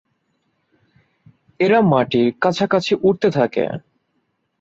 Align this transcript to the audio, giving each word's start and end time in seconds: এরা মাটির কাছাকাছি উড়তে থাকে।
এরা 1.59 1.79
মাটির 1.91 2.27
কাছাকাছি 2.41 2.93
উড়তে 3.01 3.29
থাকে। 3.31 3.65